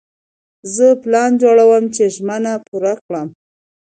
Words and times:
زه 0.75 0.87
پلان 1.03 1.31
جوړوم 1.41 1.83
چې 1.95 2.03
ژمنه 2.15 2.53
پوره 2.65 2.93
کړم. 3.05 3.27